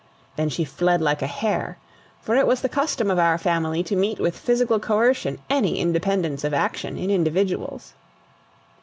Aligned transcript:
Then 0.35 0.49
she 0.49 0.65
fled 0.65 0.99
like 0.99 1.21
a 1.21 1.27
hare; 1.27 1.77
for 2.19 2.35
it 2.35 2.47
was 2.47 2.61
the 2.63 2.69
custom 2.69 3.11
of 3.11 3.19
our 3.19 3.37
Family 3.37 3.83
to 3.83 3.95
meet 3.95 4.19
with 4.19 4.35
physical 4.35 4.79
coercion 4.79 5.37
any 5.47 5.77
independence 5.77 6.43
of 6.43 6.55
action 6.55 6.97
in 6.97 7.11
individuals. 7.11 7.93